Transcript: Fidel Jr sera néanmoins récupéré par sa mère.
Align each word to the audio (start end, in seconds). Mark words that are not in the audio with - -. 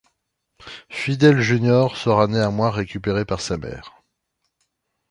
Fidel 0.89 1.39
Jr 1.39 1.95
sera 1.95 2.25
néanmoins 2.25 2.71
récupéré 2.71 3.23
par 3.23 3.39
sa 3.39 3.57
mère. 3.57 4.01